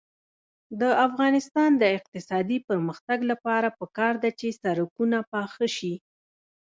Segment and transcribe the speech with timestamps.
[0.81, 5.93] د افغانستان د اقتصادي پرمختګ لپاره پکار ده چې سړکونه پاخه شي.